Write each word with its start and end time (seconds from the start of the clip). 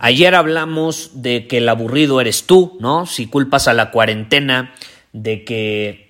Ayer 0.00 0.34
hablamos 0.34 1.10
de 1.22 1.46
que 1.46 1.58
el 1.58 1.68
aburrido 1.68 2.20
eres 2.20 2.46
tú, 2.46 2.76
¿no? 2.80 3.06
Si 3.06 3.26
culpas 3.26 3.68
a 3.68 3.74
la 3.74 3.90
cuarentena 3.90 4.74
de 5.12 5.44
que 5.44 6.08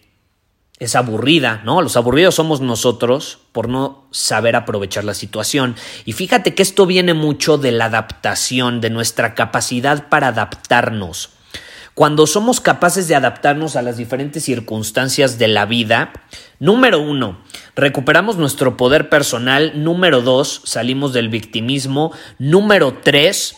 es 0.79 0.95
aburrida, 0.95 1.61
¿no? 1.65 1.83
Los 1.83 1.97
aburridos 1.97 2.37
somos 2.37 2.61
nosotros 2.61 3.39
por 3.53 3.69
no 3.69 4.07
saber 4.11 4.57
aprovechar 4.57 5.05
la 5.05 5.15
situación. 5.15 5.75
Y 6.05 6.13
fíjate 6.13 6.55
que 6.55 6.63
esto 6.63 6.87
viene 6.87 7.15
mucho 7.15 7.59
de 7.59 7.73
la 7.73 7.87
adaptación, 7.87 8.81
de 8.81 8.91
nuestra 8.91 9.35
capacidad 9.35 10.09
para 10.09 10.29
adaptarnos. 10.29 11.31
Cuando 11.95 12.29
somos 12.29 12.61
capaces 12.61 13.09
de 13.09 13.17
adaptarnos 13.17 13.75
a 13.75 13.83
las 13.83 13.97
diferentes 13.97 14.45
circunstancias 14.45 15.37
de 15.37 15.49
la 15.49 15.67
vida, 15.67 16.13
número 16.61 17.01
uno, 17.01 17.41
recuperamos 17.75 18.37
nuestro 18.37 18.77
poder 18.77 19.09
personal, 19.09 19.83
número 19.83 20.23
dos, 20.23 20.61
salimos 20.63 21.13
del 21.13 21.29
victimismo, 21.29 22.13
número 22.39 22.99
tres, 23.03 23.57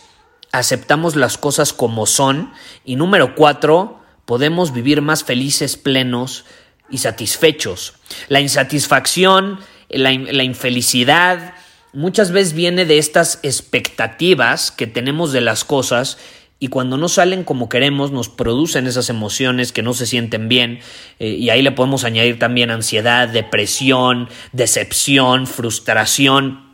aceptamos 0.51 1.15
las 1.15 1.37
cosas 1.37 1.73
como 1.73 2.05
son 2.05 2.51
y 2.85 2.95
número 2.95 3.35
cuatro, 3.35 4.01
podemos 4.25 4.73
vivir 4.73 5.01
más 5.01 5.23
felices, 5.23 5.77
plenos 5.77 6.45
y 6.89 6.99
satisfechos. 6.99 7.93
La 8.27 8.41
insatisfacción, 8.41 9.59
la, 9.89 10.11
infelicidad, 10.11 11.53
muchas 11.93 12.31
veces 12.31 12.53
viene 12.53 12.85
de 12.85 12.97
estas 12.97 13.39
expectativas 13.43 14.71
que 14.71 14.87
tenemos 14.87 15.31
de 15.31 15.41
las 15.41 15.63
cosas 15.63 16.17
y 16.59 16.67
cuando 16.67 16.95
no 16.95 17.09
salen 17.09 17.43
como 17.43 17.69
queremos 17.69 18.11
nos 18.11 18.29
producen 18.29 18.85
esas 18.85 19.09
emociones 19.09 19.71
que 19.71 19.81
no 19.81 19.93
se 19.93 20.05
sienten 20.05 20.47
bien 20.47 20.79
eh, 21.19 21.29
y 21.29 21.49
ahí 21.49 21.63
le 21.63 21.71
podemos 21.71 22.03
añadir 22.03 22.37
también 22.37 22.69
ansiedad, 22.69 23.27
depresión, 23.27 24.29
decepción, 24.51 25.47
frustración, 25.47 26.70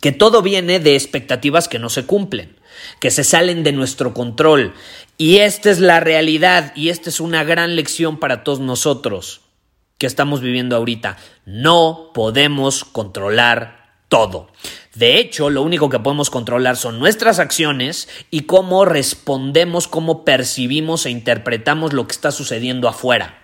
que 0.00 0.12
todo 0.12 0.42
viene 0.42 0.80
de 0.80 0.94
expectativas 0.94 1.68
que 1.68 1.78
no 1.78 1.88
se 1.88 2.06
cumplen 2.06 2.56
que 3.00 3.10
se 3.10 3.24
salen 3.24 3.62
de 3.62 3.72
nuestro 3.72 4.14
control. 4.14 4.74
Y 5.18 5.38
esta 5.38 5.70
es 5.70 5.80
la 5.80 6.00
realidad 6.00 6.72
y 6.74 6.90
esta 6.90 7.10
es 7.10 7.20
una 7.20 7.44
gran 7.44 7.76
lección 7.76 8.18
para 8.18 8.44
todos 8.44 8.60
nosotros 8.60 9.42
que 9.98 10.06
estamos 10.06 10.40
viviendo 10.40 10.76
ahorita. 10.76 11.16
No 11.46 12.10
podemos 12.12 12.84
controlar 12.84 13.86
todo. 14.08 14.50
De 14.94 15.18
hecho, 15.18 15.50
lo 15.50 15.62
único 15.62 15.88
que 15.88 15.98
podemos 15.98 16.30
controlar 16.30 16.76
son 16.76 16.98
nuestras 16.98 17.38
acciones 17.38 18.08
y 18.30 18.42
cómo 18.42 18.84
respondemos, 18.84 19.88
cómo 19.88 20.24
percibimos 20.24 21.06
e 21.06 21.10
interpretamos 21.10 21.92
lo 21.92 22.06
que 22.06 22.12
está 22.12 22.30
sucediendo 22.30 22.88
afuera. 22.88 23.42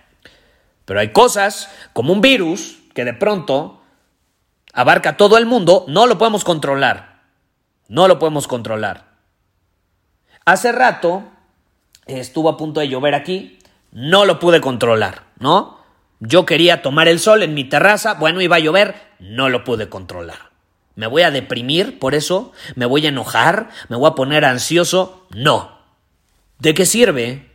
Pero 0.84 1.00
hay 1.00 1.12
cosas 1.12 1.68
como 1.92 2.12
un 2.12 2.20
virus 2.20 2.78
que 2.94 3.04
de 3.04 3.14
pronto 3.14 3.81
abarca 4.72 5.16
todo 5.16 5.38
el 5.38 5.46
mundo, 5.46 5.84
no 5.88 6.06
lo 6.06 6.18
podemos 6.18 6.44
controlar. 6.44 7.22
No 7.88 8.08
lo 8.08 8.18
podemos 8.18 8.46
controlar. 8.46 9.12
Hace 10.44 10.72
rato 10.72 11.24
estuvo 12.06 12.48
a 12.48 12.56
punto 12.56 12.80
de 12.80 12.88
llover 12.88 13.14
aquí, 13.14 13.58
no 13.92 14.24
lo 14.24 14.38
pude 14.38 14.60
controlar, 14.60 15.24
¿no? 15.38 15.78
Yo 16.20 16.46
quería 16.46 16.82
tomar 16.82 17.08
el 17.08 17.18
sol 17.18 17.42
en 17.42 17.54
mi 17.54 17.64
terraza, 17.64 18.14
bueno, 18.14 18.40
iba 18.40 18.56
a 18.56 18.60
llover, 18.60 18.94
no 19.18 19.48
lo 19.48 19.64
pude 19.64 19.88
controlar. 19.88 20.50
¿Me 20.94 21.06
voy 21.06 21.22
a 21.22 21.30
deprimir 21.30 21.98
por 21.98 22.14
eso? 22.14 22.52
¿Me 22.74 22.86
voy 22.86 23.06
a 23.06 23.08
enojar? 23.08 23.70
¿Me 23.88 23.96
voy 23.96 24.08
a 24.10 24.14
poner 24.14 24.44
ansioso? 24.44 25.26
No. 25.30 25.78
¿De 26.58 26.74
qué 26.74 26.86
sirve? 26.86 27.50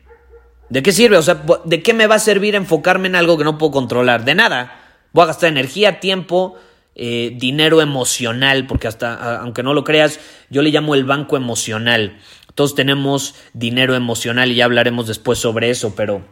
¿De 0.69 0.83
qué 0.83 0.91
sirve? 0.91 1.17
O 1.17 1.21
sea, 1.21 1.43
¿de 1.63 1.83
qué 1.83 1.93
me 1.93 2.07
va 2.07 2.15
a 2.15 2.19
servir 2.19 2.55
enfocarme 2.55 3.07
en 3.07 3.15
algo 3.15 3.37
que 3.37 3.43
no 3.43 3.57
puedo 3.57 3.71
controlar? 3.71 4.25
De 4.25 4.35
nada. 4.35 4.79
Voy 5.13 5.23
a 5.23 5.27
gastar 5.27 5.49
energía, 5.49 5.99
tiempo, 5.99 6.55
eh, 6.99 7.31
dinero 7.35 7.79
emocional, 7.79 8.65
porque 8.65 8.87
hasta, 8.87 9.39
aunque 9.39 9.61
no 9.61 9.75
lo 9.75 9.83
creas, 9.83 10.19
yo 10.49 10.63
le 10.63 10.71
llamo 10.71 10.95
el 10.95 11.05
banco 11.05 11.37
emocional. 11.37 12.17
Todos 12.55 12.73
tenemos 12.73 13.35
dinero 13.53 13.93
emocional 13.93 14.51
y 14.51 14.55
ya 14.55 14.65
hablaremos 14.65 15.05
después 15.05 15.37
sobre 15.37 15.69
eso, 15.69 15.93
pero 15.95 16.25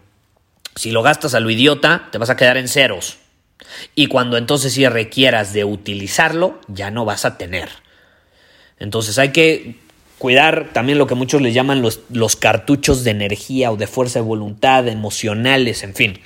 si 0.75 0.89
lo 0.89 1.03
gastas 1.03 1.35
a 1.35 1.39
lo 1.39 1.51
idiota, 1.51 2.09
te 2.11 2.17
vas 2.17 2.31
a 2.31 2.35
quedar 2.35 2.57
en 2.57 2.67
ceros. 2.67 3.17
Y 3.93 4.07
cuando 4.07 4.37
entonces 4.37 4.73
si 4.73 4.87
requieras 4.87 5.53
de 5.53 5.65
utilizarlo, 5.65 6.59
ya 6.67 6.89
no 6.89 7.05
vas 7.05 7.25
a 7.25 7.37
tener. 7.37 7.69
Entonces 8.79 9.19
hay 9.19 9.29
que 9.29 9.75
cuidar 10.17 10.71
también 10.73 10.97
lo 10.97 11.05
que 11.05 11.13
muchos 11.13 11.43
les 11.43 11.53
llaman 11.53 11.83
los, 11.83 11.99
los 12.09 12.35
cartuchos 12.35 13.03
de 13.03 13.11
energía 13.11 13.71
o 13.71 13.77
de 13.77 13.85
fuerza 13.85 14.17
de 14.17 14.25
voluntad, 14.25 14.87
emocionales, 14.87 15.83
en 15.83 15.93
fin. 15.93 16.21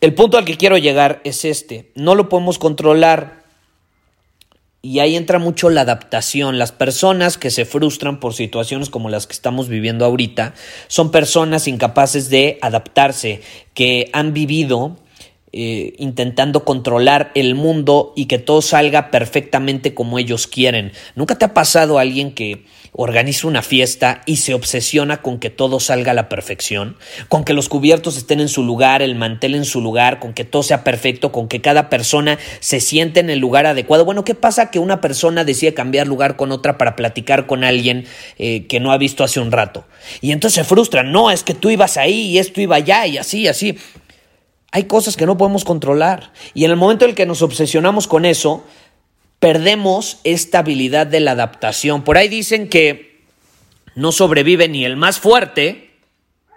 El 0.00 0.14
punto 0.14 0.36
al 0.36 0.44
que 0.44 0.56
quiero 0.56 0.76
llegar 0.76 1.20
es 1.24 1.44
este. 1.44 1.90
No 1.94 2.14
lo 2.14 2.28
podemos 2.28 2.58
controlar, 2.58 3.35
y 4.86 5.00
ahí 5.00 5.16
entra 5.16 5.40
mucho 5.40 5.68
la 5.68 5.80
adaptación. 5.80 6.58
Las 6.58 6.70
personas 6.70 7.38
que 7.38 7.50
se 7.50 7.64
frustran 7.64 8.20
por 8.20 8.34
situaciones 8.34 8.88
como 8.88 9.08
las 9.08 9.26
que 9.26 9.32
estamos 9.32 9.68
viviendo 9.68 10.04
ahorita 10.04 10.54
son 10.86 11.10
personas 11.10 11.66
incapaces 11.66 12.30
de 12.30 12.58
adaptarse, 12.62 13.40
que 13.74 14.08
han 14.12 14.32
vivido 14.32 14.96
eh, 15.52 15.94
intentando 15.98 16.64
controlar 16.64 17.32
el 17.34 17.56
mundo 17.56 18.12
y 18.14 18.26
que 18.26 18.38
todo 18.38 18.62
salga 18.62 19.10
perfectamente 19.10 19.92
como 19.92 20.20
ellos 20.20 20.46
quieren. 20.46 20.92
¿Nunca 21.16 21.36
te 21.36 21.46
ha 21.46 21.52
pasado 21.52 21.98
alguien 21.98 22.32
que 22.32 22.64
organiza 22.98 23.46
una 23.46 23.60
fiesta 23.60 24.22
y 24.24 24.36
se 24.36 24.54
obsesiona 24.54 25.20
con 25.20 25.38
que 25.38 25.50
todo 25.50 25.80
salga 25.80 26.12
a 26.12 26.14
la 26.14 26.30
perfección, 26.30 26.96
con 27.28 27.44
que 27.44 27.52
los 27.52 27.68
cubiertos 27.68 28.16
estén 28.16 28.40
en 28.40 28.48
su 28.48 28.64
lugar, 28.64 29.02
el 29.02 29.14
mantel 29.14 29.54
en 29.54 29.66
su 29.66 29.82
lugar, 29.82 30.18
con 30.18 30.32
que 30.32 30.44
todo 30.44 30.62
sea 30.62 30.82
perfecto, 30.82 31.30
con 31.30 31.46
que 31.46 31.60
cada 31.60 31.90
persona 31.90 32.38
se 32.60 32.80
siente 32.80 33.20
en 33.20 33.28
el 33.28 33.38
lugar 33.38 33.66
adecuado. 33.66 34.06
Bueno, 34.06 34.24
¿qué 34.24 34.34
pasa 34.34 34.70
que 34.70 34.78
una 34.78 35.02
persona 35.02 35.44
decide 35.44 35.74
cambiar 35.74 36.06
lugar 36.06 36.36
con 36.36 36.52
otra 36.52 36.78
para 36.78 36.96
platicar 36.96 37.46
con 37.46 37.64
alguien 37.64 38.06
eh, 38.38 38.66
que 38.66 38.80
no 38.80 38.92
ha 38.92 38.98
visto 38.98 39.22
hace 39.22 39.40
un 39.40 39.52
rato? 39.52 39.84
Y 40.22 40.32
entonces 40.32 40.54
se 40.54 40.64
frustra, 40.64 41.02
no, 41.02 41.30
es 41.30 41.42
que 41.42 41.52
tú 41.52 41.68
ibas 41.68 41.98
ahí 41.98 42.28
y 42.28 42.38
esto 42.38 42.62
iba 42.62 42.76
allá 42.76 43.06
y 43.06 43.18
así, 43.18 43.46
así. 43.46 43.76
Hay 44.72 44.84
cosas 44.84 45.16
que 45.16 45.26
no 45.26 45.36
podemos 45.36 45.64
controlar. 45.64 46.32
Y 46.54 46.64
en 46.64 46.70
el 46.70 46.76
momento 46.76 47.04
en 47.04 47.10
el 47.10 47.14
que 47.14 47.26
nos 47.26 47.42
obsesionamos 47.42 48.06
con 48.06 48.24
eso, 48.24 48.64
perdemos 49.38 50.20
esta 50.24 50.60
habilidad 50.60 51.06
de 51.06 51.20
la 51.20 51.32
adaptación. 51.32 52.02
Por 52.02 52.16
ahí 52.16 52.28
dicen 52.28 52.68
que 52.68 53.22
no 53.94 54.12
sobrevive 54.12 54.68
ni 54.68 54.84
el 54.84 54.96
más 54.96 55.18
fuerte 55.18 55.86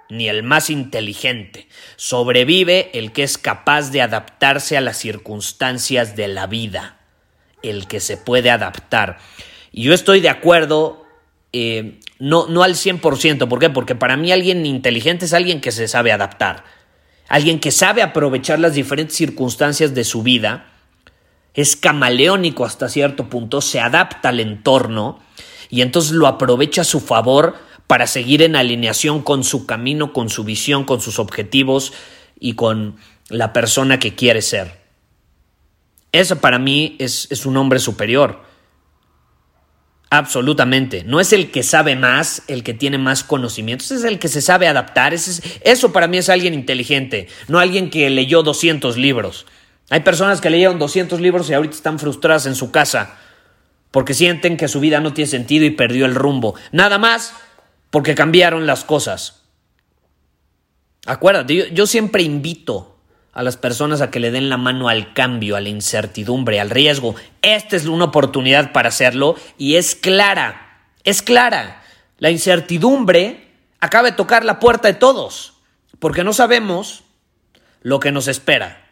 ni 0.10 0.28
el 0.28 0.44
más 0.44 0.70
inteligente. 0.70 1.68
Sobrevive 1.96 2.90
el 2.94 3.12
que 3.12 3.24
es 3.24 3.38
capaz 3.38 3.92
de 3.92 4.02
adaptarse 4.02 4.76
a 4.76 4.81
las 4.81 4.98
circunstancias 4.98 6.16
de 6.16 6.28
la 6.28 6.48
vida, 6.48 6.98
el 7.62 7.88
que 7.88 8.00
se 8.00 8.18
puede 8.18 8.50
adaptar. 8.50 9.20
Y 9.72 9.84
yo 9.84 9.94
estoy 9.94 10.20
de 10.20 10.30
acuerdo, 10.30 11.06
eh, 11.54 12.00
no, 12.18 12.48
no 12.48 12.64
al 12.64 12.74
100%. 12.74 13.48
¿Por 13.48 13.60
qué? 13.60 13.70
Porque 13.70 13.94
para 13.94 14.18
mí 14.18 14.31
alguien 14.31 14.66
inteligente 14.66 15.26
es 15.26 15.34
alguien 15.34 15.62
que 15.62 15.72
se 15.72 15.88
sabe 15.88 16.12
adaptar. 16.12 16.64
Alguien 17.28 17.60
que 17.60 17.72
sabe 17.72 18.02
aprovechar 18.02 18.60
las 18.60 18.74
diferentes 18.74 19.16
circunstancias 19.16 19.94
de 19.94 20.04
su 20.04 20.24
vida 20.24 20.69
es 21.54 21.75
camaleónico 21.75 22.66
hasta 22.66 22.90
cierto 22.90 23.30
punto, 23.30 23.62
se 23.62 23.80
adapta 23.80 24.30
al 24.30 24.40
entorno 24.40 25.19
y 25.69 25.81
entonces 25.81 26.12
lo 26.12 26.28
aprovecha 26.28 26.81
a 26.81 26.86
su 26.86 27.00
favor 27.00 27.56
para 27.88 28.07
seguir 28.07 28.42
en 28.44 28.56
alineación 28.56 29.22
con 29.22 29.44
su 29.44 29.66
camino, 29.66 30.13
con 30.13 30.30
su 30.30 30.44
visión, 30.44 30.84
con 30.84 31.01
sus 31.01 31.19
objetivos 31.19 31.94
y 32.40 32.54
con 32.54 32.98
la 33.30 33.51
persona 33.51 34.00
que 34.00 34.16
quiere 34.16 34.42
ser. 34.42 34.80
Eso 36.12 36.38
para 36.38 36.60
mí 36.60 36.96
es, 37.00 37.28
es 37.31 37.46
un 37.46 37.57
hombre 37.57 37.80
superior. 37.80 38.44
Absolutamente. 40.12 41.04
No 41.04 41.19
es 41.19 41.34
el 41.34 41.52
que 41.52 41.62
sabe 41.62 41.95
más, 41.95 42.42
el 42.48 42.63
que 42.63 42.74
tiene 42.74 42.98
más 42.98 43.24
conocimientos, 43.24 43.92
es 43.92 44.04
el 44.04 44.18
que 44.18 44.28
se 44.28 44.42
sabe 44.42 44.68
adaptar. 44.68 45.13
eso 45.13 45.94
para 45.94 46.07
mí 46.07 46.18
es 46.18 46.30
alguien 46.30 46.56
inteligente, 46.56 47.28
no 47.48 47.60
alguien 47.60 47.90
que 47.92 48.10
leyó 48.10 48.42
200 48.42 48.98
libros. 48.98 49.45
Hay 49.90 50.02
personas 50.02 50.42
que 50.42 50.50
leyeron 50.50 50.80
200 50.80 51.20
libros 51.20 51.50
y 51.50 51.54
ahorita 51.54 51.76
están 51.76 52.00
frustradas 52.00 52.46
en 52.46 52.56
su 52.56 52.72
casa 52.72 53.18
porque 53.92 54.14
sienten 54.14 54.58
que 54.58 54.68
su 54.68 54.80
vida 54.80 55.00
no 55.00 55.14
tiene 55.14 55.30
sentido 55.30 55.66
y 55.66 55.72
perdió 55.72 56.06
el 56.06 56.16
rumbo. 56.16 56.56
Nada 56.72 56.98
más 56.98 57.34
porque 57.90 58.16
cambiaron 58.16 58.68
las 58.68 58.84
cosas. 58.84 59.42
Acuérdate, 61.06 61.72
yo 61.74 61.88
siempre 61.88 62.22
invito 62.22 62.98
a 63.34 63.42
las 63.42 63.58
personas 63.58 64.02
a 64.02 64.12
que 64.12 64.20
le 64.20 64.32
den 64.32 64.50
la 64.50 64.58
mano 64.58 64.90
al 64.90 65.14
cambio, 65.14 65.56
a 65.56 65.62
la 65.62 65.70
incertidumbre, 65.70 66.60
al 66.60 66.70
riesgo. 66.70 67.16
Esta 67.42 67.76
es 67.76 67.86
una 67.86 68.06
oportunidad 68.06 68.72
para 68.72 68.90
hacerlo 68.90 69.36
y 69.58 69.76
es 69.76 69.96
clara, 69.96 70.84
es 71.04 71.22
clara. 71.22 71.82
La 72.18 72.30
incertidumbre 72.30 73.48
acaba 73.80 74.10
de 74.10 74.18
tocar 74.18 74.44
la 74.46 74.60
puerta 74.60 74.88
de 74.88 74.94
todos, 74.94 75.54
porque 76.00 76.24
no 76.24 76.34
sabemos 76.34 77.04
lo 77.82 78.00
que 78.00 78.12
nos 78.12 78.28
espera. 78.28 78.89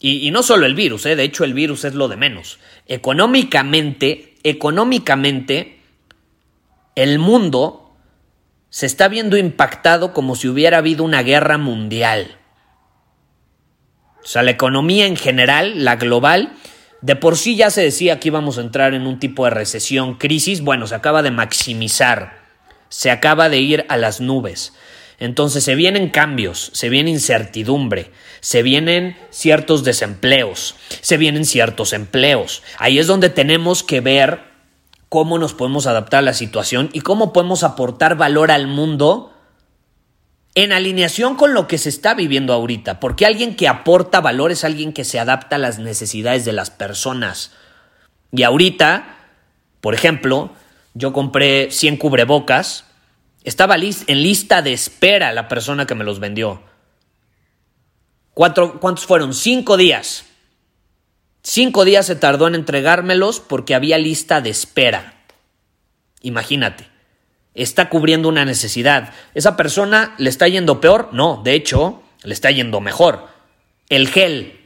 Y, 0.00 0.30
no 0.30 0.44
solo 0.44 0.66
el 0.66 0.74
virus, 0.74 1.06
¿eh? 1.06 1.16
de 1.16 1.24
hecho 1.24 1.42
el 1.44 1.54
virus 1.54 1.84
es 1.84 1.94
lo 1.94 2.06
de 2.06 2.16
menos. 2.16 2.60
Económicamente, 2.86 4.36
económicamente, 4.44 5.80
el 6.94 7.18
mundo 7.18 7.96
se 8.70 8.86
está 8.86 9.08
viendo 9.08 9.36
impactado 9.36 10.12
como 10.12 10.36
si 10.36 10.46
hubiera 10.46 10.78
habido 10.78 11.02
una 11.02 11.22
guerra 11.22 11.58
mundial. 11.58 12.38
O 14.22 14.26
sea, 14.26 14.42
la 14.42 14.52
economía 14.52 15.06
en 15.06 15.16
general, 15.16 15.84
la 15.84 15.96
global, 15.96 16.52
de 17.00 17.16
por 17.16 17.36
sí 17.36 17.56
ya 17.56 17.70
se 17.70 17.82
decía 17.82 18.20
que 18.20 18.28
íbamos 18.28 18.58
a 18.58 18.60
entrar 18.60 18.94
en 18.94 19.06
un 19.06 19.18
tipo 19.18 19.44
de 19.44 19.50
recesión, 19.50 20.14
crisis, 20.14 20.60
bueno, 20.60 20.86
se 20.86 20.94
acaba 20.94 21.22
de 21.22 21.30
maximizar, 21.30 22.40
se 22.88 23.10
acaba 23.10 23.48
de 23.48 23.58
ir 23.58 23.86
a 23.88 23.96
las 23.96 24.20
nubes. 24.20 24.74
Entonces 25.18 25.64
se 25.64 25.74
vienen 25.74 26.10
cambios, 26.10 26.70
se 26.74 26.88
viene 26.88 27.10
incertidumbre, 27.10 28.12
se 28.40 28.62
vienen 28.62 29.16
ciertos 29.30 29.82
desempleos, 29.82 30.76
se 31.00 31.16
vienen 31.16 31.44
ciertos 31.44 31.92
empleos. 31.92 32.62
Ahí 32.78 32.98
es 32.98 33.08
donde 33.08 33.28
tenemos 33.28 33.82
que 33.82 34.00
ver 34.00 34.40
cómo 35.08 35.38
nos 35.38 35.54
podemos 35.54 35.86
adaptar 35.86 36.18
a 36.18 36.22
la 36.22 36.34
situación 36.34 36.90
y 36.92 37.00
cómo 37.00 37.32
podemos 37.32 37.64
aportar 37.64 38.16
valor 38.16 38.50
al 38.50 38.68
mundo 38.68 39.32
en 40.54 40.72
alineación 40.72 41.36
con 41.36 41.54
lo 41.54 41.68
que 41.68 41.78
se 41.78 41.88
está 41.88 42.14
viviendo 42.14 42.52
ahorita, 42.52 43.00
porque 43.00 43.26
alguien 43.26 43.54
que 43.54 43.68
aporta 43.68 44.20
valor 44.20 44.50
es 44.50 44.64
alguien 44.64 44.92
que 44.92 45.04
se 45.04 45.20
adapta 45.20 45.56
a 45.56 45.60
las 45.60 45.78
necesidades 45.78 46.44
de 46.44 46.52
las 46.52 46.70
personas. 46.70 47.52
Y 48.32 48.42
ahorita, 48.42 49.18
por 49.80 49.94
ejemplo, 49.94 50.50
yo 50.94 51.12
compré 51.12 51.70
100 51.70 51.96
cubrebocas, 51.96 52.87
estaba 53.48 53.76
en 53.76 54.22
lista 54.22 54.62
de 54.62 54.72
espera 54.72 55.32
la 55.32 55.48
persona 55.48 55.86
que 55.86 55.94
me 55.94 56.04
los 56.04 56.20
vendió. 56.20 56.62
¿Cuántos 58.34 59.06
fueron? 59.06 59.34
Cinco 59.34 59.76
días. 59.76 60.24
Cinco 61.42 61.84
días 61.84 62.06
se 62.06 62.16
tardó 62.16 62.46
en 62.46 62.54
entregármelos 62.54 63.40
porque 63.40 63.74
había 63.74 63.98
lista 63.98 64.40
de 64.40 64.50
espera. 64.50 65.24
Imagínate 66.20 66.98
está 67.62 67.88
cubriendo 67.88 68.28
una 68.28 68.44
necesidad. 68.44 69.12
¿Esa 69.34 69.56
persona 69.56 70.14
le 70.18 70.30
está 70.30 70.48
yendo 70.48 70.80
peor? 70.80 71.10
No, 71.12 71.40
de 71.44 71.54
hecho, 71.54 72.02
le 72.22 72.32
está 72.32 72.50
yendo 72.50 72.80
mejor. 72.80 73.28
El 73.88 74.08
gel, 74.08 74.57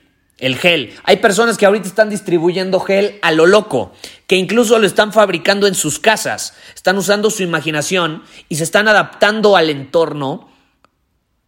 el 0.43 0.57
gel. 0.59 0.93
Hay 1.05 1.19
personas 1.19 1.57
que 1.57 1.65
ahorita 1.65 1.87
están 1.87 2.11
distribuyendo 2.11 2.81
gel 2.81 3.19
a 3.23 3.31
lo 3.31 3.47
loco, 3.47 3.93
que 4.27 4.37
incluso 4.37 4.79
lo 4.79 4.87
están 4.87 5.13
fabricando 5.13 5.69
en 5.69 5.75
sus 5.75 6.01
casas, 6.01 6.55
están 6.75 6.99
usando 6.99 7.31
su 7.31 7.45
imaginación 7.45 8.25
y 8.49 8.57
se 8.57 8.65
están 8.65 8.89
adaptando 8.89 9.57
al 9.57 9.71
entorno 9.71 10.51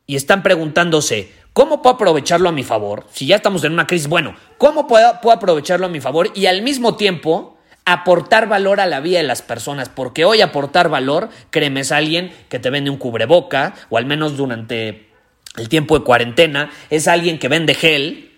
y 0.06 0.14
están 0.14 0.44
preguntándose, 0.44 1.32
¿cómo 1.52 1.82
puedo 1.82 1.96
aprovecharlo 1.96 2.48
a 2.48 2.52
mi 2.52 2.62
favor? 2.62 3.06
Si 3.12 3.26
ya 3.26 3.36
estamos 3.36 3.64
en 3.64 3.72
una 3.72 3.88
crisis, 3.88 4.06
bueno, 4.06 4.36
¿cómo 4.58 4.86
puedo, 4.86 5.20
puedo 5.20 5.36
aprovecharlo 5.36 5.86
a 5.86 5.90
mi 5.90 6.00
favor? 6.00 6.30
Y 6.32 6.46
al 6.46 6.62
mismo 6.62 6.96
tiempo 6.96 7.58
aportar 7.84 8.48
valor 8.48 8.80
a 8.80 8.86
la 8.86 9.00
vida 9.00 9.18
de 9.18 9.24
las 9.24 9.42
personas, 9.42 9.88
porque 9.88 10.24
hoy 10.24 10.40
aportar 10.40 10.88
valor, 10.88 11.30
créeme, 11.50 11.80
es 11.80 11.90
alguien 11.90 12.32
que 12.48 12.60
te 12.60 12.70
vende 12.70 12.90
un 12.90 12.96
cubreboca, 12.96 13.74
o 13.90 13.98
al 13.98 14.06
menos 14.06 14.36
durante 14.36 15.08
el 15.56 15.68
tiempo 15.68 15.98
de 15.98 16.04
cuarentena, 16.04 16.70
es 16.90 17.08
alguien 17.08 17.40
que 17.40 17.48
vende 17.48 17.74
gel, 17.74 18.33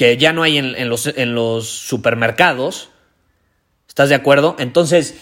que 0.00 0.16
ya 0.16 0.32
no 0.32 0.42
hay 0.42 0.56
en, 0.56 0.88
los, 0.88 1.08
en 1.08 1.34
los 1.34 1.68
supermercados. 1.68 2.88
¿Estás 3.86 4.08
de 4.08 4.14
acuerdo? 4.14 4.56
Entonces, 4.58 5.14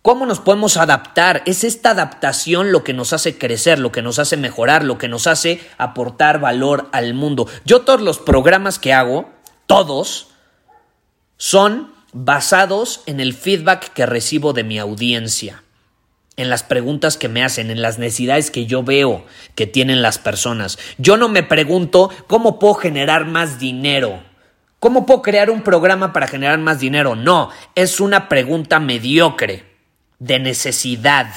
¿Cómo 0.00 0.26
nos 0.26 0.40
podemos 0.40 0.78
adaptar? 0.78 1.42
Es 1.44 1.62
esta 1.62 1.90
adaptación 1.90 2.72
lo 2.72 2.82
que 2.82 2.92
nos 2.92 3.12
hace 3.12 3.38
crecer, 3.38 3.78
lo 3.78 3.92
que 3.92 4.02
nos 4.02 4.18
hace 4.18 4.36
mejorar, 4.36 4.82
lo 4.82 4.98
que 4.98 5.06
nos 5.06 5.28
hace 5.28 5.60
aportar 5.78 6.40
valor 6.40 6.88
al 6.92 7.14
mundo. 7.14 7.46
Yo 7.64 7.82
todos 7.82 8.00
los 8.00 8.18
programas 8.18 8.80
que 8.80 8.92
hago, 8.92 9.30
todos, 9.66 10.30
son 11.36 11.92
basados 12.12 13.02
en 13.06 13.20
el 13.20 13.32
feedback 13.32 13.92
que 13.92 14.06
recibo 14.06 14.52
de 14.52 14.64
mi 14.64 14.80
audiencia, 14.80 15.62
en 16.36 16.48
las 16.48 16.62
preguntas 16.62 17.16
que 17.16 17.28
me 17.28 17.44
hacen, 17.44 17.70
en 17.70 17.82
las 17.82 17.98
necesidades 17.98 18.50
que 18.50 18.66
yo 18.66 18.82
veo 18.82 19.24
que 19.54 19.66
tienen 19.66 20.02
las 20.02 20.18
personas. 20.18 20.78
Yo 20.98 21.16
no 21.16 21.28
me 21.28 21.42
pregunto 21.42 22.10
cómo 22.26 22.58
puedo 22.58 22.74
generar 22.74 23.26
más 23.26 23.58
dinero. 23.58 24.22
¿Cómo 24.80 25.06
puedo 25.06 25.22
crear 25.22 25.50
un 25.50 25.62
programa 25.62 26.12
para 26.12 26.26
generar 26.26 26.58
más 26.58 26.80
dinero? 26.80 27.14
No, 27.14 27.50
es 27.74 28.00
una 28.00 28.28
pregunta 28.28 28.80
mediocre, 28.80 29.64
de 30.18 30.38
necesidad, 30.38 31.28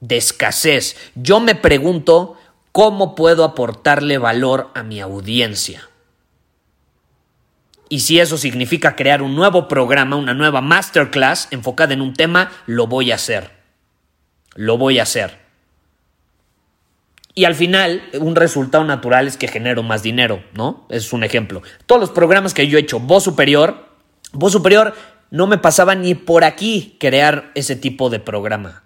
de 0.00 0.16
escasez. 0.16 0.96
Yo 1.14 1.38
me 1.38 1.54
pregunto 1.54 2.36
cómo 2.72 3.14
puedo 3.14 3.44
aportarle 3.44 4.18
valor 4.18 4.70
a 4.74 4.82
mi 4.82 5.00
audiencia. 5.00 5.88
Y 7.88 8.00
si 8.00 8.20
eso 8.20 8.36
significa 8.36 8.96
crear 8.96 9.22
un 9.22 9.34
nuevo 9.34 9.68
programa, 9.68 10.16
una 10.16 10.34
nueva 10.34 10.60
masterclass 10.60 11.48
enfocada 11.50 11.94
en 11.94 12.02
un 12.02 12.14
tema, 12.14 12.50
lo 12.66 12.86
voy 12.86 13.12
a 13.12 13.14
hacer. 13.14 13.57
Lo 14.54 14.78
voy 14.78 14.98
a 14.98 15.04
hacer. 15.04 15.38
Y 17.34 17.44
al 17.44 17.54
final, 17.54 18.02
un 18.20 18.34
resultado 18.34 18.82
natural 18.84 19.28
es 19.28 19.36
que 19.36 19.46
genero 19.46 19.82
más 19.84 20.02
dinero, 20.02 20.42
¿no? 20.54 20.86
Es 20.88 21.12
un 21.12 21.22
ejemplo. 21.22 21.62
Todos 21.86 22.00
los 22.00 22.10
programas 22.10 22.52
que 22.52 22.66
yo 22.66 22.78
he 22.78 22.80
hecho, 22.80 22.98
voz 22.98 23.22
superior, 23.22 23.86
voz 24.32 24.52
superior, 24.52 24.94
no 25.30 25.46
me 25.46 25.58
pasaba 25.58 25.94
ni 25.94 26.14
por 26.14 26.42
aquí 26.42 26.96
crear 26.98 27.52
ese 27.54 27.76
tipo 27.76 28.10
de 28.10 28.18
programa. 28.18 28.82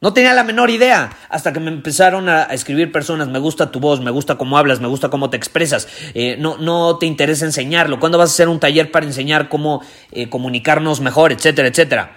No 0.00 0.12
tenía 0.12 0.34
la 0.34 0.44
menor 0.44 0.68
idea 0.68 1.10
hasta 1.30 1.52
que 1.54 1.58
me 1.58 1.70
empezaron 1.70 2.28
a 2.28 2.44
escribir 2.44 2.92
personas, 2.92 3.28
me 3.28 3.38
gusta 3.38 3.72
tu 3.72 3.80
voz, 3.80 4.00
me 4.00 4.10
gusta 4.10 4.36
cómo 4.36 4.58
hablas, 4.58 4.78
me 4.78 4.88
gusta 4.88 5.08
cómo 5.08 5.30
te 5.30 5.38
expresas, 5.38 5.88
eh, 6.14 6.36
no, 6.38 6.58
no 6.58 6.98
te 6.98 7.06
interesa 7.06 7.46
enseñarlo, 7.46 7.98
¿cuándo 7.98 8.18
vas 8.18 8.30
a 8.30 8.32
hacer 8.34 8.48
un 8.48 8.60
taller 8.60 8.92
para 8.92 9.06
enseñar 9.06 9.48
cómo 9.48 9.82
eh, 10.12 10.28
comunicarnos 10.28 11.00
mejor, 11.00 11.32
etcétera, 11.32 11.68
etcétera? 11.68 12.16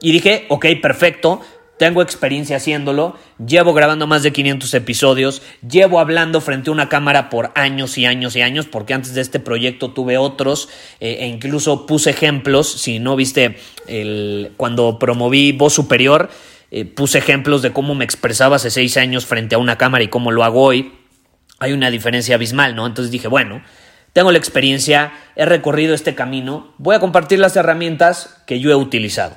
Y 0.00 0.10
dije, 0.10 0.46
ok, 0.48 0.66
perfecto, 0.80 1.42
tengo 1.82 2.00
experiencia 2.00 2.58
haciéndolo, 2.58 3.16
llevo 3.44 3.74
grabando 3.74 4.06
más 4.06 4.22
de 4.22 4.32
500 4.32 4.72
episodios, 4.74 5.42
llevo 5.68 5.98
hablando 5.98 6.40
frente 6.40 6.70
a 6.70 6.72
una 6.72 6.88
cámara 6.88 7.28
por 7.28 7.50
años 7.56 7.98
y 7.98 8.06
años 8.06 8.36
y 8.36 8.40
años, 8.40 8.66
porque 8.66 8.94
antes 8.94 9.14
de 9.14 9.20
este 9.20 9.40
proyecto 9.40 9.90
tuve 9.90 10.16
otros 10.16 10.68
eh, 11.00 11.16
e 11.22 11.26
incluso 11.26 11.84
puse 11.84 12.10
ejemplos, 12.10 12.70
si 12.70 13.00
no 13.00 13.16
viste 13.16 13.56
el, 13.88 14.52
cuando 14.56 15.00
promoví 15.00 15.50
voz 15.50 15.72
superior, 15.74 16.30
eh, 16.70 16.84
puse 16.84 17.18
ejemplos 17.18 17.62
de 17.62 17.72
cómo 17.72 17.96
me 17.96 18.04
expresaba 18.04 18.54
hace 18.54 18.70
seis 18.70 18.96
años 18.96 19.26
frente 19.26 19.56
a 19.56 19.58
una 19.58 19.76
cámara 19.76 20.04
y 20.04 20.08
cómo 20.08 20.30
lo 20.30 20.44
hago 20.44 20.62
hoy, 20.62 20.92
hay 21.58 21.72
una 21.72 21.90
diferencia 21.90 22.36
abismal, 22.36 22.76
¿no? 22.76 22.86
Entonces 22.86 23.10
dije, 23.10 23.26
bueno, 23.26 23.60
tengo 24.12 24.30
la 24.30 24.38
experiencia, 24.38 25.14
he 25.34 25.46
recorrido 25.46 25.94
este 25.94 26.14
camino, 26.14 26.74
voy 26.78 26.94
a 26.94 27.00
compartir 27.00 27.40
las 27.40 27.56
herramientas 27.56 28.40
que 28.46 28.60
yo 28.60 28.70
he 28.70 28.76
utilizado. 28.76 29.36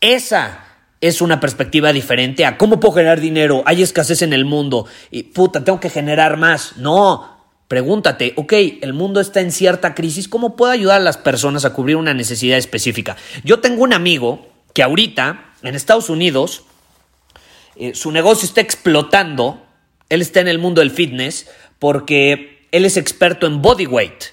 Esa 0.00 0.69
es 1.00 1.20
una 1.20 1.40
perspectiva 1.40 1.92
diferente 1.92 2.44
a 2.44 2.58
cómo 2.58 2.80
puedo 2.80 2.94
generar 2.94 3.20
dinero, 3.20 3.62
hay 3.66 3.82
escasez 3.82 4.22
en 4.22 4.32
el 4.32 4.44
mundo 4.44 4.86
y 5.10 5.24
puta, 5.24 5.64
tengo 5.64 5.80
que 5.80 5.90
generar 5.90 6.36
más. 6.36 6.76
No, 6.76 7.40
Pregúntate, 7.70 8.32
ok, 8.34 8.52
el 8.80 8.94
mundo 8.94 9.20
está 9.20 9.38
en 9.38 9.52
cierta 9.52 9.94
crisis, 9.94 10.26
¿cómo 10.26 10.56
puedo 10.56 10.72
ayudar 10.72 11.00
a 11.00 11.04
las 11.04 11.18
personas 11.18 11.64
a 11.64 11.72
cubrir 11.72 11.94
una 11.94 12.12
necesidad 12.12 12.58
específica? 12.58 13.16
Yo 13.44 13.60
tengo 13.60 13.84
un 13.84 13.92
amigo 13.92 14.48
que 14.74 14.82
ahorita 14.82 15.52
en 15.62 15.76
Estados 15.76 16.10
Unidos, 16.10 16.64
eh, 17.76 17.94
su 17.94 18.10
negocio 18.10 18.46
está 18.46 18.60
explotando, 18.60 19.64
él 20.08 20.20
está 20.20 20.40
en 20.40 20.48
el 20.48 20.58
mundo 20.58 20.80
del 20.80 20.90
fitness 20.90 21.48
porque 21.78 22.66
él 22.72 22.84
es 22.84 22.96
experto 22.96 23.46
en 23.46 23.62
body 23.62 23.86
weight. 23.86 24.24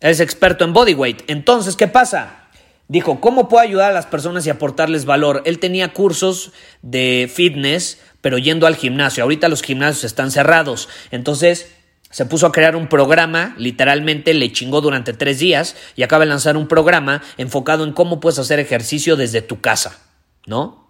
Él 0.00 0.10
es 0.10 0.20
experto 0.20 0.64
en 0.64 0.72
body 0.72 0.94
weight. 0.94 1.22
Entonces, 1.26 1.76
¿qué 1.76 1.86
pasa? 1.86 2.45
Dijo, 2.88 3.20
¿cómo 3.20 3.48
puedo 3.48 3.64
ayudar 3.64 3.90
a 3.90 3.94
las 3.94 4.06
personas 4.06 4.46
y 4.46 4.50
aportarles 4.50 5.06
valor? 5.06 5.42
Él 5.44 5.58
tenía 5.58 5.92
cursos 5.92 6.52
de 6.82 7.30
fitness, 7.32 7.98
pero 8.20 8.38
yendo 8.38 8.66
al 8.66 8.76
gimnasio. 8.76 9.24
Ahorita 9.24 9.48
los 9.48 9.62
gimnasios 9.62 10.04
están 10.04 10.30
cerrados. 10.30 10.88
Entonces, 11.10 11.72
se 12.10 12.24
puso 12.24 12.46
a 12.46 12.52
crear 12.52 12.76
un 12.76 12.88
programa, 12.88 13.54
literalmente 13.58 14.32
le 14.34 14.52
chingó 14.52 14.80
durante 14.80 15.12
tres 15.12 15.40
días 15.40 15.74
y 15.96 16.04
acaba 16.04 16.24
de 16.24 16.30
lanzar 16.30 16.56
un 16.56 16.68
programa 16.68 17.22
enfocado 17.36 17.84
en 17.84 17.92
cómo 17.92 18.20
puedes 18.20 18.38
hacer 18.38 18.60
ejercicio 18.60 19.16
desde 19.16 19.42
tu 19.42 19.60
casa, 19.60 19.98
¿no? 20.46 20.86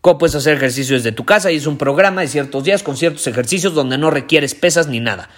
Cómo 0.00 0.18
puedes 0.18 0.34
hacer 0.34 0.56
ejercicio 0.56 0.96
desde 0.96 1.12
tu 1.12 1.24
casa 1.26 1.52
y 1.52 1.56
es 1.56 1.66
un 1.66 1.76
programa 1.76 2.22
de 2.22 2.28
ciertos 2.28 2.64
días 2.64 2.82
con 2.82 2.96
ciertos 2.96 3.26
ejercicios 3.26 3.74
donde 3.74 3.98
no 3.98 4.10
requieres 4.10 4.54
pesas 4.54 4.88
ni 4.88 5.00
nada. 5.00 5.28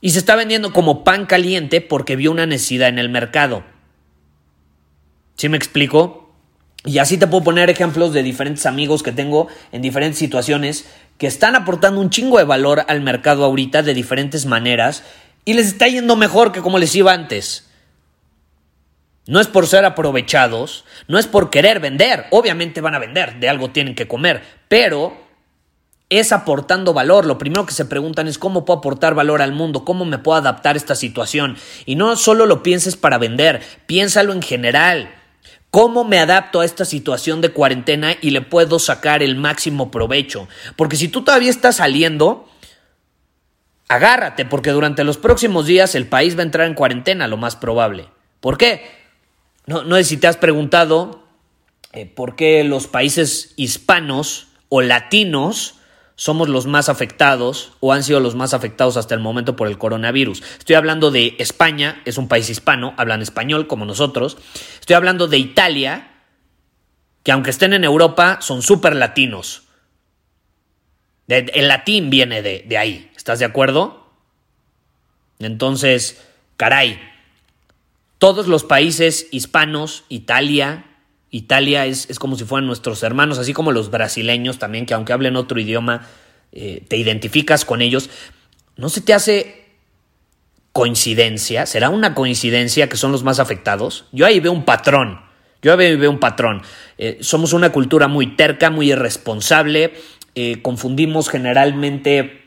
Y 0.00 0.10
se 0.10 0.18
está 0.18 0.34
vendiendo 0.34 0.72
como 0.72 1.04
pan 1.04 1.26
caliente 1.26 1.82
porque 1.82 2.16
vio 2.16 2.32
una 2.32 2.46
necesidad 2.46 2.88
en 2.88 2.98
el 2.98 3.08
mercado. 3.08 3.64
¿Sí 5.42 5.48
me 5.48 5.56
explico? 5.56 6.30
Y 6.84 6.98
así 6.98 7.18
te 7.18 7.26
puedo 7.26 7.42
poner 7.42 7.68
ejemplos 7.68 8.12
de 8.12 8.22
diferentes 8.22 8.64
amigos 8.64 9.02
que 9.02 9.10
tengo 9.10 9.48
en 9.72 9.82
diferentes 9.82 10.16
situaciones 10.16 10.86
que 11.18 11.26
están 11.26 11.56
aportando 11.56 12.00
un 12.00 12.10
chingo 12.10 12.38
de 12.38 12.44
valor 12.44 12.84
al 12.86 13.00
mercado 13.00 13.44
ahorita 13.44 13.82
de 13.82 13.92
diferentes 13.92 14.46
maneras 14.46 15.02
y 15.44 15.54
les 15.54 15.66
está 15.66 15.88
yendo 15.88 16.14
mejor 16.14 16.52
que 16.52 16.60
como 16.60 16.78
les 16.78 16.94
iba 16.94 17.12
antes. 17.12 17.68
No 19.26 19.40
es 19.40 19.48
por 19.48 19.66
ser 19.66 19.84
aprovechados, 19.84 20.84
no 21.08 21.18
es 21.18 21.26
por 21.26 21.50
querer 21.50 21.80
vender, 21.80 22.26
obviamente 22.30 22.80
van 22.80 22.94
a 22.94 23.00
vender, 23.00 23.40
de 23.40 23.48
algo 23.48 23.70
tienen 23.70 23.96
que 23.96 24.06
comer, 24.06 24.44
pero 24.68 25.16
es 26.08 26.30
aportando 26.30 26.94
valor. 26.94 27.26
Lo 27.26 27.38
primero 27.38 27.66
que 27.66 27.74
se 27.74 27.84
preguntan 27.84 28.28
es 28.28 28.38
cómo 28.38 28.64
puedo 28.64 28.78
aportar 28.78 29.16
valor 29.16 29.42
al 29.42 29.50
mundo, 29.50 29.84
cómo 29.84 30.04
me 30.04 30.18
puedo 30.18 30.38
adaptar 30.38 30.76
a 30.76 30.78
esta 30.78 30.94
situación. 30.94 31.56
Y 31.84 31.96
no 31.96 32.14
solo 32.14 32.46
lo 32.46 32.62
pienses 32.62 32.94
para 32.94 33.18
vender, 33.18 33.60
piénsalo 33.86 34.32
en 34.32 34.42
general. 34.42 35.12
¿Cómo 35.72 36.04
me 36.04 36.18
adapto 36.18 36.60
a 36.60 36.66
esta 36.66 36.84
situación 36.84 37.40
de 37.40 37.48
cuarentena 37.48 38.14
y 38.20 38.28
le 38.28 38.42
puedo 38.42 38.78
sacar 38.78 39.22
el 39.22 39.36
máximo 39.36 39.90
provecho? 39.90 40.46
Porque 40.76 40.96
si 40.96 41.08
tú 41.08 41.22
todavía 41.24 41.48
estás 41.48 41.76
saliendo, 41.76 42.46
agárrate, 43.88 44.44
porque 44.44 44.68
durante 44.68 45.02
los 45.02 45.16
próximos 45.16 45.64
días 45.64 45.94
el 45.94 46.06
país 46.06 46.36
va 46.36 46.40
a 46.40 46.44
entrar 46.44 46.66
en 46.66 46.74
cuarentena, 46.74 47.26
lo 47.26 47.38
más 47.38 47.56
probable. 47.56 48.10
¿Por 48.40 48.58
qué? 48.58 48.82
No, 49.64 49.82
no 49.82 49.96
sé 49.96 50.04
si 50.04 50.18
te 50.18 50.26
has 50.26 50.36
preguntado 50.36 51.24
eh, 51.94 52.04
por 52.04 52.36
qué 52.36 52.64
los 52.64 52.86
países 52.86 53.54
hispanos 53.56 54.48
o 54.68 54.82
latinos 54.82 55.76
somos 56.16 56.48
los 56.48 56.66
más 56.66 56.88
afectados 56.88 57.72
o 57.80 57.92
han 57.92 58.02
sido 58.02 58.20
los 58.20 58.34
más 58.34 58.54
afectados 58.54 58.96
hasta 58.96 59.14
el 59.14 59.20
momento 59.20 59.56
por 59.56 59.68
el 59.68 59.78
coronavirus. 59.78 60.42
Estoy 60.58 60.76
hablando 60.76 61.10
de 61.10 61.36
España, 61.38 62.02
es 62.04 62.18
un 62.18 62.28
país 62.28 62.48
hispano, 62.50 62.94
hablan 62.96 63.22
español 63.22 63.66
como 63.66 63.84
nosotros. 63.84 64.36
Estoy 64.80 64.94
hablando 64.94 65.28
de 65.28 65.38
Italia, 65.38 66.12
que 67.22 67.32
aunque 67.32 67.50
estén 67.50 67.72
en 67.72 67.84
Europa, 67.84 68.38
son 68.40 68.62
súper 68.62 68.94
latinos. 68.96 69.64
el 71.28 71.68
latín 71.68 72.10
viene 72.10 72.42
de, 72.42 72.64
de 72.66 72.78
ahí, 72.78 73.10
¿estás 73.16 73.38
de 73.38 73.44
acuerdo? 73.44 74.10
Entonces, 75.38 76.22
caray, 76.56 77.00
todos 78.18 78.46
los 78.46 78.62
países 78.62 79.26
hispanos, 79.32 80.04
Italia, 80.08 80.84
Italia 81.32 81.86
es, 81.86 82.06
como 82.18 82.36
si 82.36 82.44
fueran 82.44 82.66
nuestros 82.66 83.02
hermanos, 83.02 83.38
así 83.38 83.54
como 83.54 83.72
los 83.72 83.90
brasileños 83.90 84.58
también, 84.58 84.84
que 84.84 84.92
aunque 84.92 85.14
hablen 85.14 85.34
otro 85.34 85.58
idioma, 85.58 86.06
eh, 86.52 86.84
te 86.86 86.98
identificas 86.98 87.64
con 87.64 87.80
ellos. 87.80 88.10
¿No 88.76 88.90
se 88.90 89.00
te 89.00 89.14
hace 89.14 89.64
coincidencia? 90.72 91.64
¿Será 91.64 91.88
una 91.88 92.14
coincidencia 92.14 92.90
que 92.90 92.98
son 92.98 93.12
los 93.12 93.24
más 93.24 93.40
afectados? 93.40 94.04
Yo 94.12 94.26
ahí 94.26 94.40
veo 94.40 94.52
un 94.52 94.66
patrón. 94.66 95.20
Yo 95.62 95.72
ahí 95.72 95.96
veo 95.96 96.10
un 96.10 96.20
patrón. 96.20 96.60
Eh, 96.98 97.16
somos 97.22 97.54
una 97.54 97.72
cultura 97.72 98.08
muy 98.08 98.36
terca, 98.36 98.68
muy 98.68 98.92
irresponsable. 98.92 99.94
Eh, 100.34 100.60
confundimos 100.60 101.30
generalmente 101.30 102.42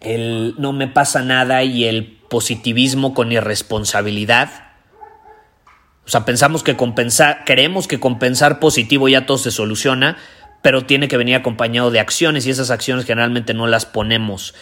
el 0.00 0.56
no 0.58 0.72
me 0.72 0.88
pasa 0.88 1.22
nada 1.22 1.62
y 1.62 1.84
el 1.84 2.18
positivismo 2.28 3.14
con 3.14 3.30
irresponsabilidad. 3.30 4.73
O 6.06 6.08
sea, 6.08 6.24
pensamos 6.24 6.62
que 6.62 6.76
compensar, 6.76 7.44
creemos 7.44 7.88
que 7.88 8.00
compensar 8.00 8.60
positivo 8.60 9.08
ya 9.08 9.26
todo 9.26 9.38
se 9.38 9.50
soluciona, 9.50 10.18
pero 10.62 10.86
tiene 10.86 11.08
que 11.08 11.16
venir 11.16 11.34
acompañado 11.34 11.90
de 11.90 12.00
acciones 12.00 12.46
y 12.46 12.50
esas 12.50 12.70
acciones 12.70 13.04
generalmente 13.04 13.54
no 13.54 13.66
las 13.66 13.86
ponemos. 13.86 14.54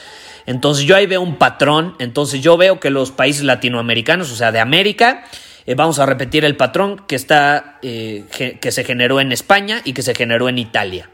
Entonces 0.47 0.85
yo 0.85 0.97
ahí 0.97 1.07
veo 1.07 1.21
un 1.21 1.37
patrón, 1.37 1.95
entonces 1.99 2.43
yo 2.43 2.57
veo 2.57 2.81
que 2.81 2.91
los 2.91 3.11
países 3.11 3.45
latinoamericanos, 3.45 4.31
o 4.33 4.37
sea, 4.37 4.53
de 4.53 4.61
América, 4.61 5.25
eh, 5.67 5.75
vamos 5.75 5.99
a 5.99 6.07
repetir 6.07 6.45
el 6.45 6.57
patrón 6.57 7.03
que, 7.07 7.15
está, 7.15 7.79
eh, 7.83 8.25
que 8.61 8.73
se 8.73 8.85
generó 8.85 9.21
en 9.21 9.31
España 9.31 9.81
y 9.85 9.93
que 9.93 10.03
se 10.03 10.15
generó 10.15 10.49
en 10.49 10.59
Italia. 10.59 11.09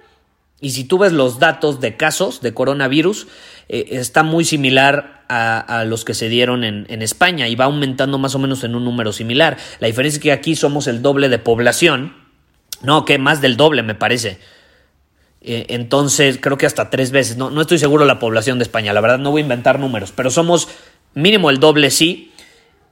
Y 0.61 0.71
si 0.71 0.85
tú 0.85 0.99
ves 0.99 1.13
los 1.13 1.39
datos 1.39 1.81
de 1.81 1.97
casos 1.97 2.41
de 2.41 2.53
coronavirus, 2.53 3.29
eh, 3.69 3.89
está 3.93 4.23
muy 4.23 4.45
similar 4.45 5.18
a, 5.29 5.85
los 5.87 6.05
que 6.05 6.15
se 6.15 6.29
dieron 6.29 6.65
en, 6.65 7.03
España 7.03 7.49
y 7.49 7.55
va 7.55 7.67
aumentando 7.67 8.19
más 8.19 8.35
o 8.35 8.39
menos 8.39 8.65
en 8.65 8.75
un 8.75 8.85
número 8.85 9.13
similar. 9.13 9.57
La 9.81 9.87
diferencia 9.87 10.19
es 10.19 10.23
que 10.23 10.33
aquí 10.33 10.57
somos 10.57 10.87
el 10.87 11.03
doble 11.03 11.29
de 11.29 11.39
población, 11.39 12.17
no, 12.83 13.05
que 13.05 13.19
más 13.19 13.41
del 13.41 13.57
doble 13.57 13.83
me 13.83 13.95
parece. 13.95 14.39
Eh, 15.41 15.67
entonces, 15.71 16.39
creo 16.41 16.59
que 16.59 16.67
hasta 16.67 16.91
tres 16.91 17.11
veces, 17.11 17.37
no, 17.37 17.51
no 17.51 17.61
estoy 17.61 17.79
seguro 17.79 18.05
de 18.05 18.09
la 18.09 18.19
población 18.19 18.59
de 18.59 18.65
España, 18.65 18.93
la 18.93 19.01
verdad 19.01 19.19
no 19.19 19.31
voy 19.31 19.41
a 19.41 19.45
inventar 19.45 19.79
números, 19.79 20.13
pero 20.15 20.31
somos 20.31 20.69
mínimo 21.15 21.51
el 21.51 21.61
doble 21.61 21.91
sí. 21.91 22.33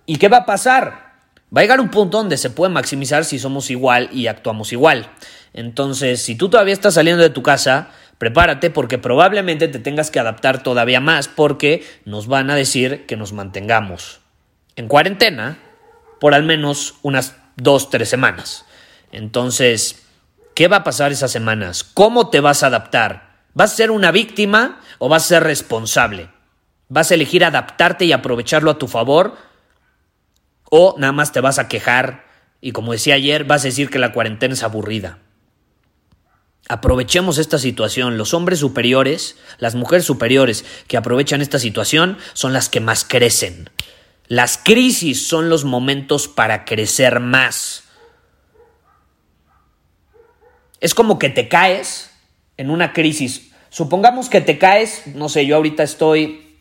¿Y 0.04 0.16
qué 0.16 0.28
va 0.28 0.38
a 0.38 0.46
pasar? 0.46 1.06
Va 1.54 1.60
a 1.60 1.64
llegar 1.64 1.80
un 1.80 1.90
punto 1.90 2.18
donde 2.18 2.36
se 2.36 2.50
puede 2.50 2.72
maximizar 2.72 3.24
si 3.24 3.38
somos 3.38 3.70
igual 3.70 4.08
y 4.12 4.26
actuamos 4.26 4.72
igual. 4.72 5.10
Entonces, 5.52 6.20
si 6.20 6.34
tú 6.34 6.48
todavía 6.48 6.74
estás 6.74 6.94
saliendo 6.94 7.22
de 7.22 7.30
tu 7.30 7.42
casa, 7.42 7.90
prepárate 8.18 8.70
porque 8.70 8.98
probablemente 8.98 9.68
te 9.68 9.78
tengas 9.78 10.10
que 10.10 10.20
adaptar 10.20 10.62
todavía 10.62 11.00
más 11.00 11.28
porque 11.28 11.84
nos 12.04 12.26
van 12.26 12.50
a 12.50 12.54
decir 12.54 13.06
que 13.06 13.16
nos 13.16 13.32
mantengamos 13.32 14.20
en 14.76 14.88
cuarentena 14.88 15.58
por 16.20 16.34
al 16.34 16.44
menos 16.44 16.94
unas 17.02 17.36
dos, 17.56 17.90
tres 17.90 18.08
semanas. 18.08 18.64
Entonces, 19.12 20.06
¿qué 20.54 20.68
va 20.68 20.78
a 20.78 20.84
pasar 20.84 21.12
esas 21.12 21.30
semanas? 21.30 21.84
¿Cómo 21.84 22.30
te 22.30 22.40
vas 22.40 22.62
a 22.62 22.68
adaptar? 22.68 23.40
¿Vas 23.54 23.72
a 23.72 23.76
ser 23.76 23.90
una 23.90 24.12
víctima 24.12 24.80
o 24.98 25.08
vas 25.08 25.24
a 25.24 25.28
ser 25.28 25.44
responsable? 25.44 26.28
¿Vas 26.88 27.10
a 27.10 27.14
elegir 27.14 27.44
adaptarte 27.44 28.04
y 28.04 28.12
aprovecharlo 28.12 28.70
a 28.70 28.78
tu 28.78 28.86
favor? 28.86 29.36
¿O 30.70 30.94
nada 30.98 31.12
más 31.12 31.32
te 31.32 31.40
vas 31.40 31.58
a 31.58 31.68
quejar 31.68 32.26
y 32.60 32.72
como 32.72 32.92
decía 32.92 33.14
ayer, 33.14 33.44
vas 33.44 33.62
a 33.62 33.68
decir 33.68 33.90
que 33.90 33.98
la 33.98 34.12
cuarentena 34.12 34.54
es 34.54 34.62
aburrida? 34.62 35.18
Aprovechemos 36.68 37.38
esta 37.38 37.58
situación. 37.58 38.18
Los 38.18 38.34
hombres 38.34 38.58
superiores, 38.58 39.36
las 39.58 39.74
mujeres 39.74 40.04
superiores 40.04 40.64
que 40.88 40.96
aprovechan 40.96 41.42
esta 41.42 41.58
situación 41.58 42.18
son 42.32 42.52
las 42.52 42.68
que 42.68 42.80
más 42.80 43.04
crecen. 43.04 43.70
Las 44.26 44.58
crisis 44.58 45.28
son 45.28 45.48
los 45.48 45.64
momentos 45.64 46.26
para 46.26 46.64
crecer 46.64 47.20
más. 47.20 47.84
Es 50.80 50.94
como 50.94 51.18
que 51.18 51.30
te 51.30 51.48
caes 51.48 52.10
en 52.56 52.70
una 52.70 52.92
crisis. 52.92 53.52
Supongamos 53.70 54.28
que 54.28 54.40
te 54.40 54.58
caes, 54.58 55.02
no 55.14 55.28
sé, 55.28 55.46
yo 55.46 55.56
ahorita 55.56 55.82
estoy 55.82 56.56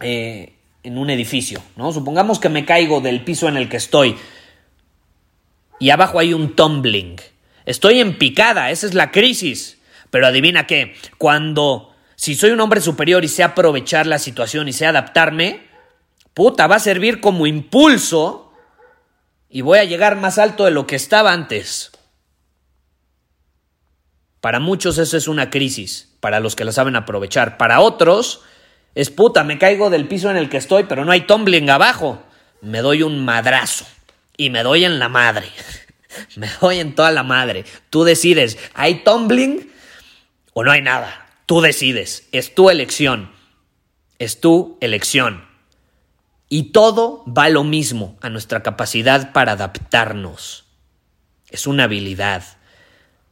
eh, 0.00 0.54
en 0.82 0.98
un 0.98 1.08
edificio, 1.08 1.62
¿no? 1.76 1.92
Supongamos 1.92 2.38
que 2.38 2.48
me 2.48 2.64
caigo 2.64 3.00
del 3.00 3.24
piso 3.24 3.48
en 3.48 3.56
el 3.56 3.68
que 3.68 3.78
estoy 3.78 4.16
y 5.78 5.90
abajo 5.90 6.18
hay 6.18 6.32
un 6.32 6.54
tumbling 6.56 7.16
Estoy 7.66 8.00
en 8.00 8.16
picada, 8.16 8.70
esa 8.70 8.86
es 8.86 8.94
la 8.94 9.10
crisis. 9.10 9.78
Pero 10.10 10.26
adivina 10.26 10.66
qué, 10.66 10.94
cuando, 11.18 11.94
si 12.14 12.36
soy 12.36 12.52
un 12.52 12.60
hombre 12.60 12.80
superior 12.80 13.24
y 13.24 13.28
sé 13.28 13.42
aprovechar 13.42 14.06
la 14.06 14.18
situación 14.18 14.68
y 14.68 14.72
sé 14.72 14.86
adaptarme, 14.86 15.66
puta, 16.32 16.68
va 16.68 16.76
a 16.76 16.80
servir 16.80 17.20
como 17.20 17.46
impulso 17.46 18.52
y 19.50 19.60
voy 19.60 19.78
a 19.78 19.84
llegar 19.84 20.16
más 20.16 20.38
alto 20.38 20.64
de 20.64 20.70
lo 20.70 20.86
que 20.86 20.96
estaba 20.96 21.32
antes. 21.32 21.90
Para 24.40 24.60
muchos 24.60 24.98
eso 24.98 25.16
es 25.16 25.26
una 25.26 25.50
crisis, 25.50 26.14
para 26.20 26.38
los 26.38 26.54
que 26.54 26.64
la 26.64 26.70
saben 26.70 26.94
aprovechar. 26.94 27.56
Para 27.58 27.80
otros 27.80 28.42
es 28.94 29.10
puta, 29.10 29.42
me 29.42 29.58
caigo 29.58 29.90
del 29.90 30.06
piso 30.06 30.30
en 30.30 30.36
el 30.36 30.48
que 30.48 30.56
estoy, 30.56 30.84
pero 30.84 31.04
no 31.04 31.10
hay 31.10 31.22
tumbling 31.22 31.68
abajo. 31.68 32.22
Me 32.60 32.80
doy 32.80 33.02
un 33.02 33.24
madrazo 33.24 33.86
y 34.36 34.50
me 34.50 34.62
doy 34.62 34.84
en 34.84 35.00
la 35.00 35.08
madre. 35.08 35.48
Me 36.36 36.48
doy 36.60 36.80
en 36.80 36.94
toda 36.94 37.10
la 37.10 37.22
madre. 37.22 37.64
Tú 37.90 38.04
decides, 38.04 38.58
¿hay 38.74 39.04
tumbling 39.04 39.70
o 40.52 40.64
no 40.64 40.70
hay 40.70 40.82
nada? 40.82 41.26
Tú 41.46 41.60
decides. 41.60 42.28
Es 42.32 42.54
tu 42.54 42.70
elección. 42.70 43.30
Es 44.18 44.40
tu 44.40 44.78
elección. 44.80 45.44
Y 46.48 46.72
todo 46.72 47.24
va 47.26 47.48
lo 47.48 47.64
mismo 47.64 48.16
a 48.20 48.28
nuestra 48.28 48.62
capacidad 48.62 49.32
para 49.32 49.52
adaptarnos. 49.52 50.64
Es 51.50 51.66
una 51.66 51.84
habilidad. 51.84 52.44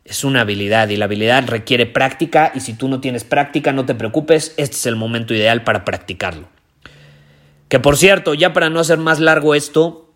Es 0.05 0.25
una 0.25 0.43
habilidad 0.43 0.88
y 0.88 0.97
la 0.97 1.07
habilidad 1.07 1.47
requiere 1.47 1.87
práctica 1.87 2.53
y 2.55 2.61
si 2.61 2.75
tú 2.75 2.88
no 2.88 3.00
tienes 3.00 3.25
práctica 3.25 3.73
no 3.73 3.87
te 3.87 3.95
preocupes, 3.95 4.53
este 4.59 4.76
es 4.76 4.87
el 4.87 4.97
momento 4.97 5.33
ideal 5.33 5.64
para 5.64 5.85
practicarlo. 5.85 6.49
Que 7.69 7.81
por 7.81 7.97
cierto, 7.97 8.35
ya 8.35 8.53
para 8.53 8.69
no 8.69 8.81
hacer 8.81 8.99
más 8.99 9.19
largo 9.19 9.55
esto, 9.55 10.13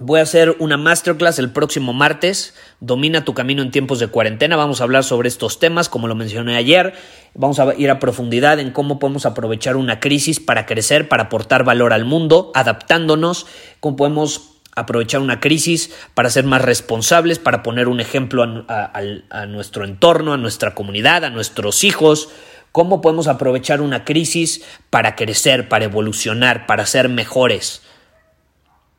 Voy 0.00 0.20
a 0.20 0.22
hacer 0.22 0.54
una 0.60 0.76
masterclass 0.76 1.40
el 1.40 1.50
próximo 1.50 1.92
martes. 1.92 2.54
Domina 2.78 3.24
tu 3.24 3.34
camino 3.34 3.62
en 3.62 3.72
tiempos 3.72 3.98
de 3.98 4.06
cuarentena. 4.06 4.54
Vamos 4.54 4.80
a 4.80 4.84
hablar 4.84 5.02
sobre 5.02 5.28
estos 5.28 5.58
temas, 5.58 5.88
como 5.88 6.06
lo 6.06 6.14
mencioné 6.14 6.56
ayer. 6.56 6.94
Vamos 7.34 7.58
a 7.58 7.74
ir 7.74 7.90
a 7.90 7.98
profundidad 7.98 8.60
en 8.60 8.70
cómo 8.70 9.00
podemos 9.00 9.26
aprovechar 9.26 9.74
una 9.74 9.98
crisis 9.98 10.38
para 10.38 10.66
crecer, 10.66 11.08
para 11.08 11.24
aportar 11.24 11.64
valor 11.64 11.92
al 11.92 12.04
mundo, 12.04 12.52
adaptándonos, 12.54 13.46
cómo 13.80 13.96
podemos 13.96 14.60
aprovechar 14.76 15.20
una 15.20 15.40
crisis 15.40 15.92
para 16.14 16.30
ser 16.30 16.44
más 16.44 16.62
responsables, 16.62 17.40
para 17.40 17.64
poner 17.64 17.88
un 17.88 17.98
ejemplo 17.98 18.44
a, 18.68 19.46
nuestro 19.46 19.84
entorno, 19.84 20.32
a 20.32 20.36
nuestra 20.36 20.76
comunidad, 20.76 21.24
a 21.24 21.30
nuestros 21.30 21.82
hijos, 21.82 22.28
cómo 22.70 23.00
podemos 23.00 23.26
aprovechar 23.26 23.80
una 23.80 24.04
crisis 24.04 24.62
para 24.90 25.16
crecer, 25.16 25.68
para 25.68 25.86
evolucionar, 25.86 26.66
para 26.66 26.86
ser 26.86 27.08
mejores 27.08 27.82